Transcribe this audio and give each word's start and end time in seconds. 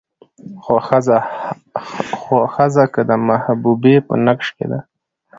خو 2.21 2.35
ښځه 2.53 2.83
که 2.93 3.01
د 3.09 3.11
محبوبې 3.27 3.95
په 4.07 4.13
نقش 4.25 4.47
کې 4.57 4.65
ده 4.71 4.79